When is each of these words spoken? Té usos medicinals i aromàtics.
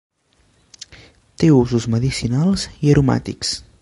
Té 1.43 1.49
usos 1.57 1.87
medicinals 1.97 2.65
i 2.87 2.95
aromàtics. 2.95 3.53